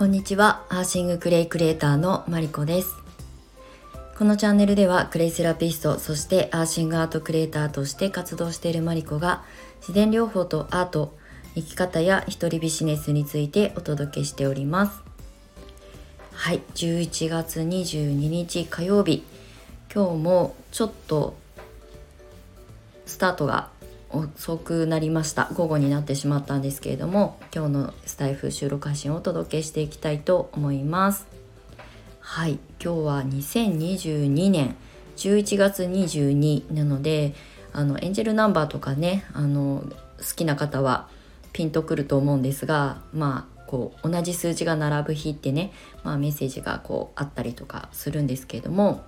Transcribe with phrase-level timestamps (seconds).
[0.00, 0.64] こんにちは。
[0.70, 2.94] アーシングクレイクリエイターのマリコです。
[4.16, 9.44] このチャンネルではクレイセラピストそしてアーシングアートクリエイターとして活動しているマリコが
[9.80, 11.14] 自然療法とアート
[11.54, 15.02] 生き方や一人ビジネスについてお届けしております。
[16.32, 16.62] はい。
[16.76, 19.22] 11月22日火曜日。
[19.94, 21.36] 今日もちょっと
[23.04, 23.68] スタートが
[24.12, 25.48] 遅くなりました。
[25.54, 31.26] 午後になってしまったんですけれども今日のスタイフ収録配信をお届けしていきたいと思います。
[32.20, 32.58] はい。
[32.82, 34.76] 今日は2022年。
[35.20, 37.34] 11月22なので
[37.74, 39.84] あのエンジェルナンバーとかねあの
[40.18, 41.08] 好きな方は
[41.52, 49.04] ピンとくると思うんですがまあこう同じ数字が並ぶ日ってね、まあ、メッセージがこうあったりとかするんですけれども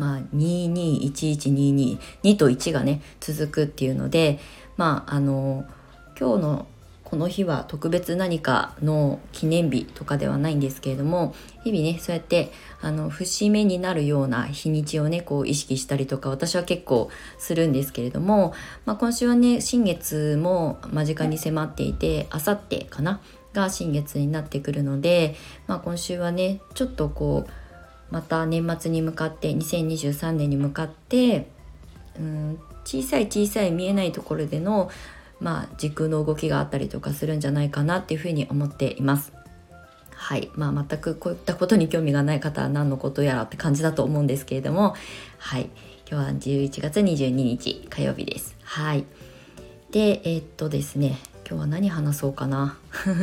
[0.00, 4.38] まあ、221122 2と1がね続くっていうので
[4.78, 5.66] まああの
[6.18, 6.66] 今日の
[7.04, 11.34] この日は特別何かの記念日とかではないんですけれども
[11.64, 18.54] 日々ねそうやってあの節目になるような日にちをねこう意識したりとか私は結構するんですけれども、
[18.86, 23.20] まあ、今週はね新月も間近に迫っていてあさってかな
[23.52, 25.34] が新月になってくるので、
[25.66, 27.50] まあ、今週はねちょっとこう
[28.10, 31.48] また年末に向かって2023年に向かって
[32.18, 34.90] うん小さい小さい見えないところでの、
[35.38, 39.32] まあ、時空の動きがあったりとかするんじゃないかなっていうふうに思っています。
[40.12, 44.94] はいまあ、全くこういったことに興味がない方は何のことやらって感じだと思うんですけれども、
[45.38, 45.70] はい、
[46.10, 48.54] 今日は11月22日火曜日です。
[48.62, 49.06] はい、
[49.90, 52.76] でえー、っとですね今日は何話そうかな。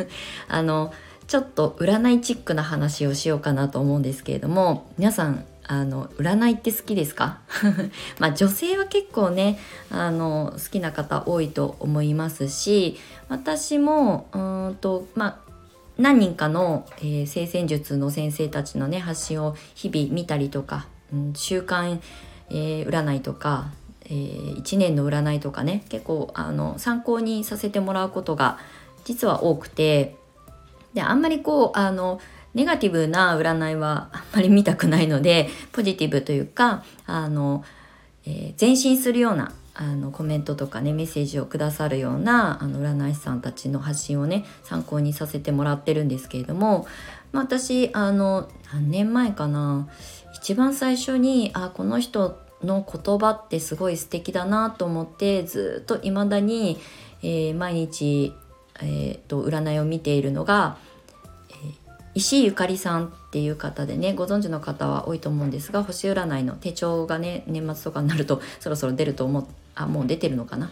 [0.49, 0.91] あの
[1.27, 7.39] ちょっと占いチックな話をしようかなと思うんですけれども皆さんあの占いって好きですか？
[8.19, 9.59] まあ女性は結構ね
[9.91, 12.97] あの好きな方多いと思いますし
[13.27, 14.37] 私もう
[14.71, 15.37] んとまあ
[15.97, 21.99] 何人かの、えー、性戦術の先生たちのね発信を日々見たりとか、うん、週刊、
[22.49, 23.71] えー、占いとか、
[24.05, 28.59] えー、1年の占いとかね結構あの参考にさせてもらうことが
[29.03, 30.15] 実は多くて
[30.93, 32.19] であんまりこうあの
[32.53, 37.63] ネガティブな占いはあんまり見たくないのでポジティブというかあの、
[38.25, 46.87] えー、前進するようなあのコメントとかねメッセージをくださるようなあの占い師さんたちの発信をね参考にさせてもらってるんですけれども、
[47.31, 49.87] まあ、私あの何年前かな
[50.33, 56.79] 一番最初にあこの人の言葉ってすごい素敵だなと思ってずっと未だに、
[57.21, 58.33] えー、毎日
[58.81, 60.77] えーと、占いを見ているのが、
[61.49, 61.75] えー、
[62.15, 69.45] 石井ゆかりさんっていう方でねご存知の方は多いと思うんですが星占いの手帳がね年末とかになると そろそろ出ると思う
[69.75, 70.71] あもう出てるのかな？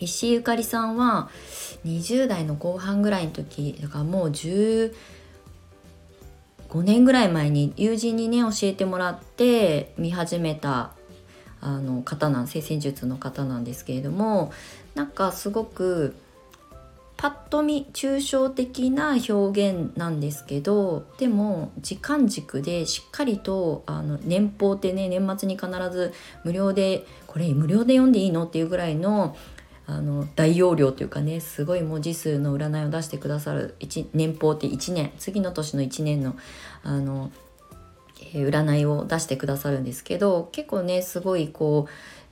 [0.00, 1.30] 石井ゆかりさんは
[1.86, 4.92] 20代の後半ぐらいの時だからもう15
[6.82, 10.92] 年ぐらい前に友人にね教えてもらって見始めた
[11.60, 14.52] あの方なん性戦術の方なんですけれども
[14.94, 16.14] なんかすごく
[17.16, 26.12] パッと見抽象的な表現なんですけどでも時間軸でしっかりとあの年俸ってね年末に必ず
[26.44, 29.36] 無料でこれ無料で読んでいいのっていうぐらいの
[29.86, 33.76] あの大容量というかねすごい文字数の占いを出してくださる
[34.14, 36.36] 年俸って1年次の年の1年の
[36.82, 37.30] あの、
[38.32, 41.90] えー、占いを出してくださるんですけど結構ねすごいこう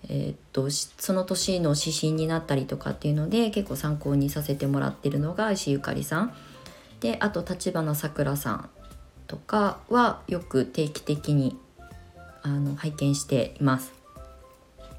[0.09, 6.35] えー、っとその年の指針になったりとかっていうので結構参考にさせてもらってるのが石ゆかりさん。
[7.01, 8.71] であと立花さくらさん
[9.27, 11.57] とかはよく定期的に
[12.43, 13.93] あの拝見しています。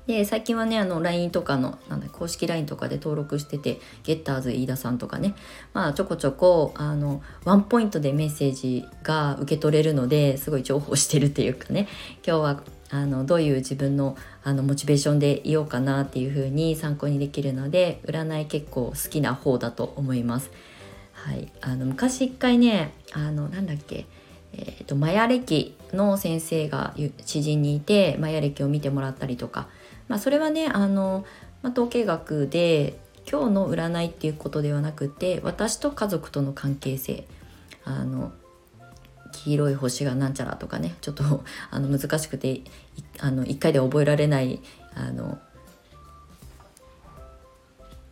[0.08, 5.34] で最近はねあの LINE とかのなんだ公式 LINE とかで登録しててゲッターズ飯田さんとかね。
[5.74, 11.88] まあちょこちょこあのワンポイントでメッセージが受け取れるのですごい重宝してるっていうかね。
[12.25, 12.63] 今日は
[12.94, 20.51] あのどういう自分のあのモチベーションでいようかなっていう風に参考にできるので占い結構好きな方だと思います。
[21.13, 24.06] はい、あの昔一回ねあのなんだっけ
[24.56, 26.94] えーと、マヤ歴の先生が
[27.25, 29.68] 知人にいてマヤ歴を見てもらったりとか、
[30.07, 31.25] まあ、それはねあの、
[31.63, 37.25] まあ、統計学で今日の占いっていうことではなくて私と家族との関係性。
[37.86, 38.31] あの
[39.44, 42.62] 黄色い星がなんちゃらとかねちょっとあの難しくて
[43.19, 44.62] あの1回で覚えられない
[44.95, 45.38] あの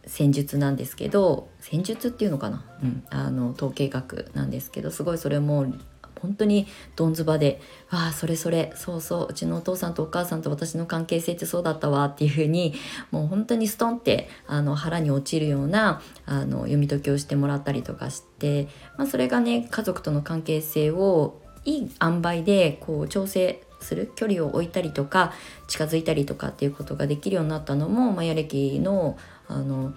[0.05, 5.73] 戦術なんですけど戦術っていうのかな、うん、あの統計学なんですけどすごいそれも
[6.21, 12.73] 本当にどんずばで「わあそれそれそうそううちのお父さんとお母さんと私の関係性ってそうだったわ」っていうふうに
[13.11, 25.33] もう本当にストンってあの腹に落ちるようなあの読み解きをしてもらったりとかして、まあ、それがね家族との関係性をいい塩梅でこう調整する距離を置いたりとか
[25.67, 29.17] 近づいたりとかっていうことができるようになったのもマヤ歴の
[29.47, 29.93] あの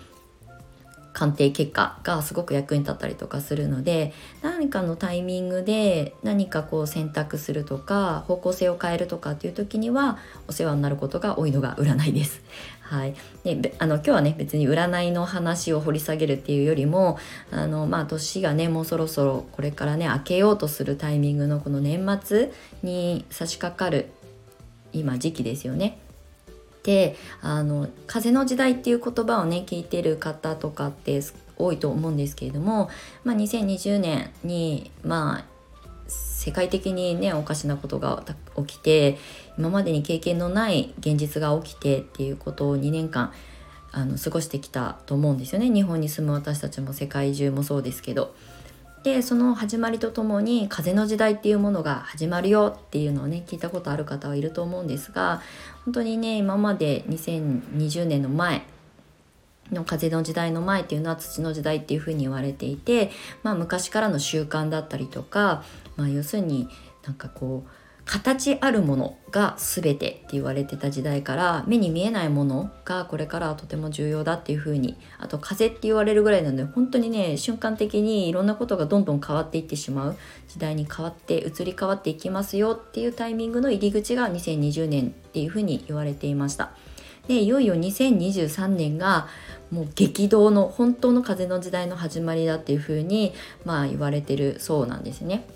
[1.15, 4.13] 鑑定結果がすごく役に立ったりとかするので
[4.43, 10.19] 何かのタイミングで何かこう選択するとか方向性を変えるとかっていう時には
[10.49, 12.43] お世話になることが多いのが占いです。
[12.81, 13.15] はい、
[13.45, 17.19] であの今日はね別に占いの話を掘り下げるっていうよりも
[17.51, 22.53] あの、まあ、年がねもうそろそろこれからね明けようとするタイミングのこの年末
[22.83, 24.11] に差し掛かる
[24.93, 25.99] 今時期ですよね。
[26.85, 31.21] であの風の時代っていう言葉をね聞いてる方とかって
[31.57, 32.91] 多いと思うんですけれども、
[33.25, 35.45] まあ、2020年にまあ
[36.07, 38.23] 世界的にねおかしなことが
[38.57, 39.19] 起きて
[39.57, 43.33] 今までに経験のない現実が起きてっていうことを2年間
[43.91, 48.35] あの過ごしてきたと思うんですよね日本に住む私たちも世界中もそうですけど。
[49.05, 55.43] でその始まりとともに風の時代っていうものが始まるよっていうのをね聞いたことある方はいると思うんですが
[55.85, 58.63] 本当にね今まで2020年の前
[59.71, 63.11] の風の時代の前っていうのは土の時代っていうふうに言われていて、
[63.43, 65.63] まあ、昔からの習慣だったりとか、
[65.97, 66.71] まあ、要するに
[67.05, 80.17] なんかこう形あるものが全てって言われてた時代から目に見えないものがこれからはとても重要だっていう風にあと風って言われるぐらいなので本当にね瞬間的にいろんなことがどんどん変わっていってしまう
[80.49, 86.73] 時代に変わって移り変わっていきますよっていうタイミングの入り口が2020年っていう風に言われていました。
[87.27, 89.29] でいよいよ2023年が
[89.71, 93.33] もう激動の本当の風の時代の始まりだっていう風に
[93.65, 95.47] まあ言われてるそうなんですね。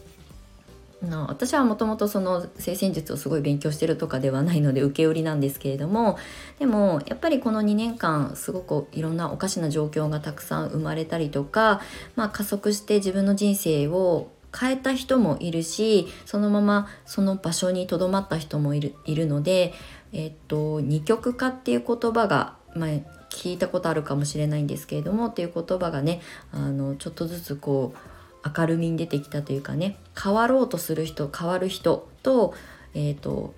[1.03, 6.19] の私はもともとその性戦術をすごい勉強してるとかではないので受け売りなんですけれども
[6.59, 11.81] でもやっぱりこの2年間すごくいろんなおかしな状況がたくさん生まれたりとか、
[12.17, 19.75] まあ、加速して自分の人生を変えた人もいるしそのままその場所にとどまった人もいるいるので、
[20.13, 22.89] えっと、二極化っていう言葉が、まあ、
[23.31, 28.18] 聞いたことあるかもしれないんですけれどもっていう言葉がねあのちょっとずつこう
[28.57, 32.55] 明るみに出てきたというかね変わろうとする人変わる人と,、
[32.95, 33.55] えーと、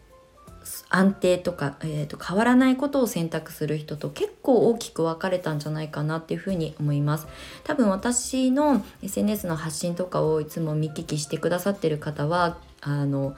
[0.88, 7.26] 安定とか、えーと、変わらないことを選択する人と結構大きく分かれたんじゃないかなっていうふうに思います。
[7.64, 13.34] 多分私の SNS の発信とかをいつも見聞きしてくださってる方はあの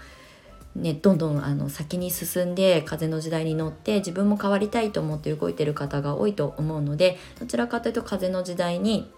[0.74, 9.10] ね、どんどんあの先に進んで風の時代に乗って自分も変わりたいと思って動いてる方が多いと思うのでどちらかというと風の時代に、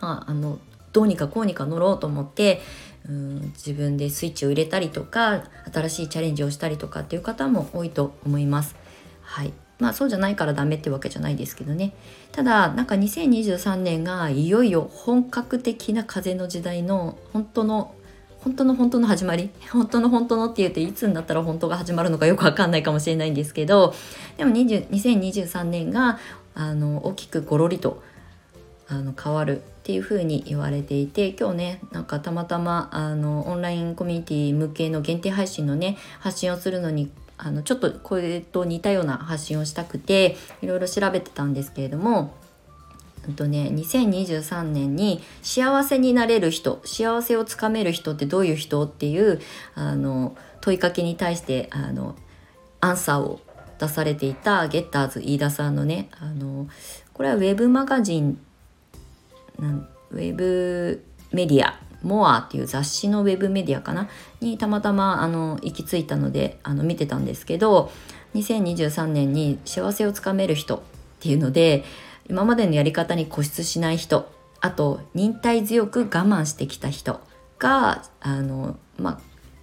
[0.00, 0.60] まあ、あの
[0.98, 2.60] どうにかこうにか乗ろうと思って
[3.08, 8.74] うん自分でスイッチを入れたりとか新しいチャレンジをしたりとかっていう方も多いと思います。
[9.22, 11.94] はいまあそうじゃないからダメってわけじゃないですけどね
[12.32, 17.94] ただなんか2023年がいよいよ本格的な風の時代の本当の
[18.40, 23.94] 本当の本当の始まり 本当の本当のって言うといつになったら本当が始まるのかよくわかんないかもしれないんですけど
[24.36, 26.18] でも2023年が
[26.56, 28.02] あの大きくゴロリと
[28.88, 42.34] あの変わるっていう風に言われていて今日ねなんかたまたまあのオンラインコミュニティ向けの限定配信のね発信をするのにあのちょっとこれと似たような発信をしたくていろいろ調べてたんですけれども
[43.34, 49.40] とね、2023年に幸せになれる人幸せをつかめる人ってどういう人っていう
[49.74, 52.16] あの問いかけに対してあの
[52.80, 53.40] アンサーを
[53.78, 56.68] 出されていたゲッターズ飯田さんのねあの
[57.12, 58.40] これはウェブマガジン
[59.58, 64.08] ウェブメディアモアっていう雑誌のウェブメディアかな？
[64.40, 67.90] にたまたまあの行き着いたのであの見てたんですけど
[68.34, 70.80] 2023年に幸せをつかめる人っ
[71.20, 71.84] ていうので
[72.28, 77.20] 今までのやり方に固執しない人あと忍耐強く我慢してきた人
[77.58, 79.20] があの、ま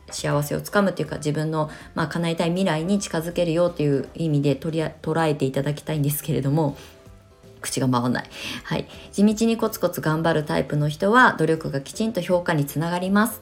[0.09, 6.77] あ、幸せをつかむっていうか自分の、まあ、叶えたい未来に近づけるよっていう意味で取り捉えていただきたいんですけれども
[7.65, 8.29] 口が回らない。
[8.63, 8.87] はい。
[9.11, 13.41] 地道にコツコツ頑張るタイプの人は努力がきちんと評価につながります。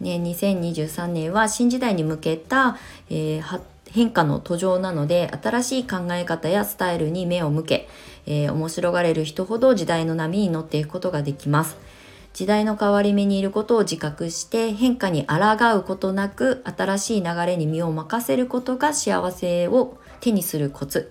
[0.00, 2.76] ね、2023年は新時代に向けた、
[3.08, 7.88] えー、変化の途上なので新しい考え方やスタイルに目を向け、
[8.26, 11.76] えー、面白がれる人ほど時代の波に乗っていくことができます。
[12.34, 21.10] 時代の変わり目にいることを自覚して変化に抗うことなく新しい流れに身を任せることが幸せを手にするコツ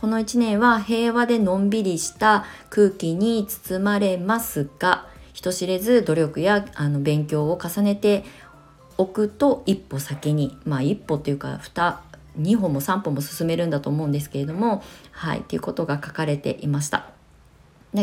[0.00, 8.24] この1年は平和でのんびりした空気に包まれますが人知れず努力やあの勉強を重ねて
[8.96, 11.96] 置くと一歩先にまあ一歩っていうか2
[12.40, 17.10] 2歩も3歩も進めるんだと思うんですけれどもはいっていうことが書かれていました。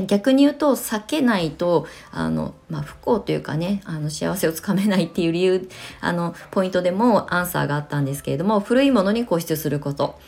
[0.06, 5.70] 逆に言うと避けないとあの、まあ、不幸というかねあの幸せをつかめないっていう理由
[6.02, 10.20] あのポイントでもアンサーがあったんですけれども古いものに固執すること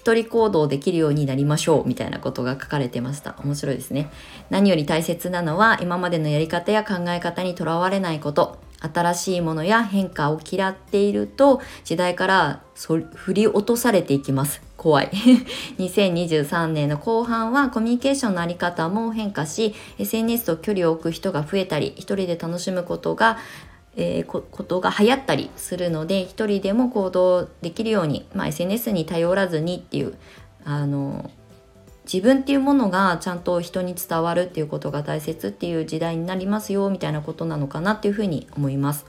[0.00, 3.36] 一人行動できるようになりましょうみたいなことが書かれてました。
[3.44, 4.10] 面白いですね。
[4.48, 8.58] 何より大切なのは今までのやり方や考え方にとらわれないこと。
[8.80, 14.62] 新しいものや変化を嫌っていると時代から振り落とされていきます。
[14.78, 15.10] 怖い。
[15.78, 23.36] 2023年の後半はコミュニケーションのあり方も変化し SNS と距離を置く人が増えたり一人で楽しむことが
[23.96, 30.16] えー、こことが流行ったりするので一人でも行動できるように、まあ、SNS に頼らずにっていう
[30.64, 31.30] あの
[32.12, 39.06] 自分っていうものがちゃんと人に伝わるっていうことが大切っていう時代になりますよみたいなことなのかなっていうふうに思います。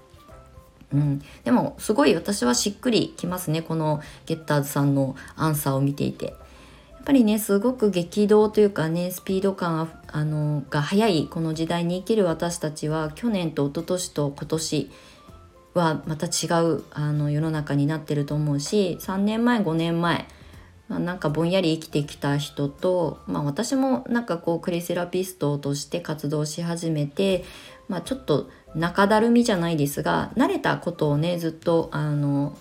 [0.93, 6.35] うん、でもすごい私はしっくりきますねこのゲッターズさんのアンサーを見ていて。
[7.01, 14.91] っぱりねすごく激動というかねスピード感あのが速いこの時代に生きる私たちは去年と一昨年と今年
[15.73, 20.27] はまた違うあの世の中になってると思うし3年前5年前
[20.89, 27.45] まあ、なんかぼんやり生きてきた人と、まあ、私もなんかこうクリセラピストとして活動し始めて、
[27.87, 32.57] まあ、ちょっと中だるみじゃないですが慣れたことをねずっとあの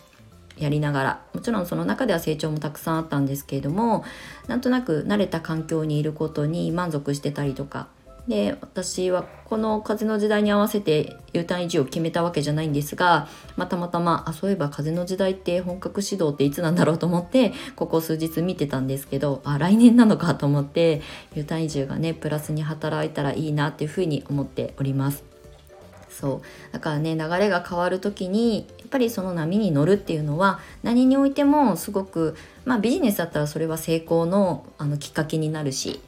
[0.59, 4.05] やりながらもちろんその中では成長もたくさんあったんですけれども
[4.47, 7.89] なんとなく慣れた環境にいることに満足してたりとか
[8.29, 21.03] で私はこの風の時代に合わせて U ターン移住を決めたわけじゃないんですが、ま、たまたまあそういえば風の時代って本格指導っていつなんだろうと思ってここ数日見てたんですけどあ来年なのかと思って
[21.35, 25.30] U ターン移住がねプラスに働いたらいいなっていうふうに思っております。
[26.21, 26.73] そう。
[26.73, 32.37] だからね流れが変わる時にやっぱりその波に乗るっていうのは何においてもすごく
[32.67, 36.01] まあビジネスだったらそれは成功のあのきっかけになるし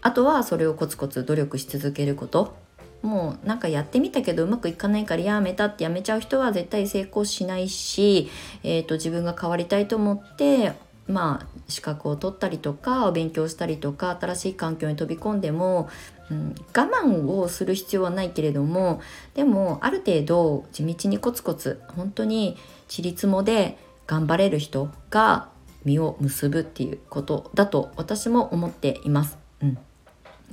[0.00, 2.62] あとはそれをコツコツ努力し続けること。
[3.02, 8.30] もうなんかやってみたけどうまくいかないからやめたってやめちゃう人は絶対成功しないし、
[8.62, 10.72] えーと、自分が変わりたいと思って
[11.06, 15.88] まあ資格を取ったりとかお勉強したりとか新しい環境に飛び込んでも、
[16.30, 19.00] うん、我慢をする必要はないけれども
[19.34, 22.56] でもある程度地道にコツコツ本当に
[22.88, 25.48] ちりつもで頑張れる人が
[25.84, 29.38] 実を結ぶっていうことだと私も思っています。
[29.62, 29.78] うん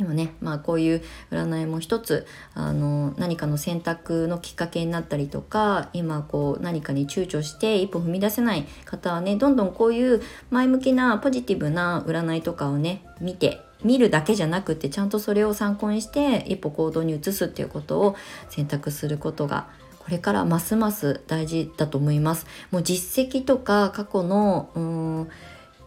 [0.01, 18.15] でもねまあこういう占いも一つあの何かの選択のきっかけになったりとか今こう何かに躊躇して一歩踏み出せない方はねどんどんこういう前向きなポジティブな占いとかをね見て見るだけじゃなくてちゃんとそれを参考にして一歩行動に移すっていうことを
[18.49, 19.67] 選択することが
[19.99, 22.47] これからますます大事だと思います。
[22.71, 25.29] もう実績とか過去のうん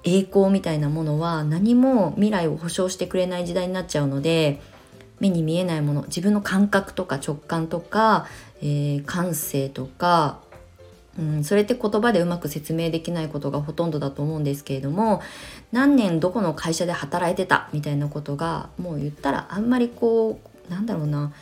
[0.04, 4.60] 栄光みたいなものは何も未来を保証してくれない時代になっちゃうので
[5.20, 8.26] 目に見えないもの自分の感覚とか直感とか、
[8.60, 10.40] えー、感性とか、
[11.18, 15.22] うん、それって言葉でうまく説明できないことがほとんどだと思うんですけれども
[15.72, 21.32] 何年どこの会社で働いてたみたいなことがもう言ったらあんまりこうなんだろうな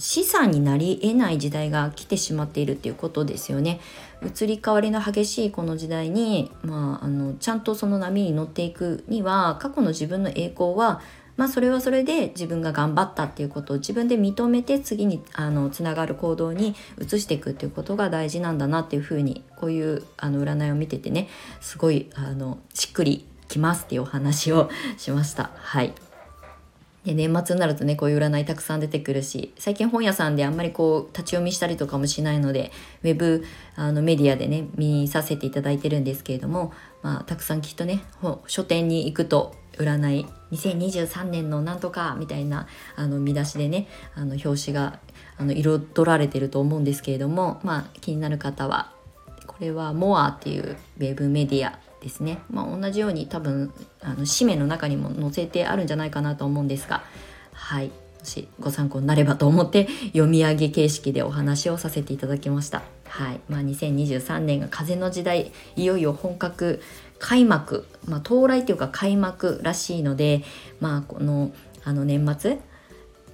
[0.00, 3.80] 資産になり得ない時代が来てしまっているっていうことですよね。
[4.22, 11.00] 移り変わりの激しいこの時代に、まあ、あのちゃんとその波に乗っていくには過去の自分の栄光は
[11.36, 21.28] まあ、それはそれで自分が頑張ったっていうことを自分で認めて次にあのつながる行動に移していくっていうことが大事なんだなっていうふうにこういうあの占いを見ててね
[21.62, 25.50] すごいあのしっくりきますっていうお話をしました。
[25.54, 25.94] はい
[27.04, 32.70] で年末になるとねこういう占いたくさん出てくるし最近本屋さんであんまりこう立ち読みしたりとかもしないので
[33.02, 38.02] ウェブあのメディアでね見させていただいてるんですけれども、まあ、たくさんきっとね
[38.46, 42.66] 書店に行くと占い2023年のなんとかみたいな
[42.96, 44.98] あの見出しでねあの表紙が
[45.38, 48.92] あの彩られてると思うんですけれども、まあ、気になる方は
[49.46, 57.04] これはモアっていうウェブメディアですね、まあ、同じように多分あの紙面の中にも載せてあるんじゃないかなと思うんですが
[57.52, 57.88] はい。
[57.88, 62.82] もしご参考になればと思って読み上げ形式でお話をさせていただきました。
[63.08, 63.40] はい。
[63.48, 66.82] まあ、2023年が風の時代いよいよ本格
[67.18, 70.42] 開幕、まあ、到来というか開幕らしいので、
[70.80, 71.52] まあ、この
[71.82, 72.58] あの年末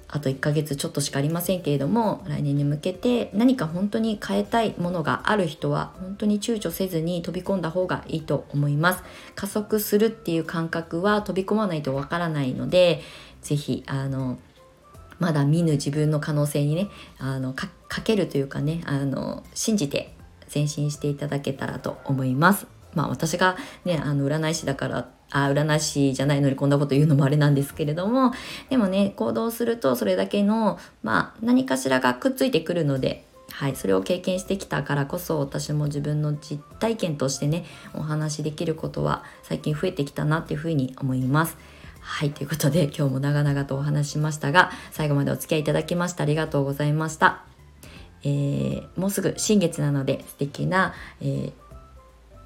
[0.09, 9.03] あと1ヶ月ちょっとしかありませんけれども来年に向けて何か本当に変えたいものがある人は本当に躊躇せずに飛び込んだ方がいいと思います
[9.35, 13.01] 加速するっていう感覚は飛び込まないとわからないので
[13.41, 14.37] 是非あの
[15.19, 17.69] まだ見ぬ自分の可能性にねあのか
[18.03, 20.13] けるというかねあの信じて
[20.53, 22.67] 前進していただけたらと思います。
[22.93, 28.31] まあ私がねあの占い師だからあ占い師じゃないのにこんなこと言うのもあれなんですけれども
[28.69, 41.57] でもね行動するとそれだけのまあ何かしらがくっついてくるのではい、それを経験してきたからこそ私も自分の実体験としてねお話しできることは最近増えてきたなっていうふうに思います。
[41.99, 47.43] はい、ということで今日も長々とお話しましたが最後までお付き合いいただきましてありがとうございました。
[48.23, 51.51] えー、もうすぐ新月なので素敵な、えー、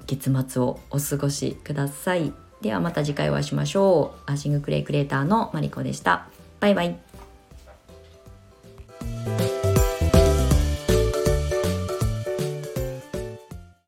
[0.06, 2.32] 月末をお過ごしください。
[2.62, 4.30] ではまた次回お会いしましょう。
[4.30, 6.28] アーシングクレイクレーターのマリコでした。
[6.60, 7.11] バイバイ。